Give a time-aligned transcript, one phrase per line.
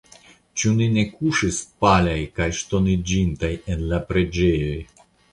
[0.59, 4.81] Ĉu ni ne kuŝis palaj kaj ŝtoniĝintaj en la preĝejoj?